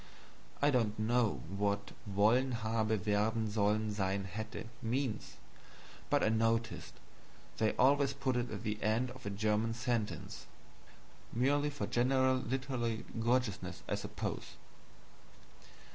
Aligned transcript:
(I 0.63 0.71
don't 0.71 0.97
know 0.97 1.43
what 1.47 1.91
wollen 2.07 2.53
haben 2.63 3.03
werden 3.05 3.47
sollen 3.51 3.91
sein 3.93 4.25
hätte 4.33 4.65
means, 4.81 5.37
but 6.09 6.23
I 6.23 6.29
notice 6.29 6.91
they 7.59 7.73
always 7.75 8.11
put 8.11 8.35
it 8.35 8.49
at 8.49 8.63
the 8.63 8.81
end 8.81 9.11
of 9.11 9.27
a 9.27 9.29
German 9.29 9.75
sentence 9.75 10.47
merely 11.31 11.69
for 11.69 11.85
general 11.85 12.37
literary 12.37 13.05
gorgeousness, 13.19 13.83
I 13.87 13.93
suppose.) 13.93 14.53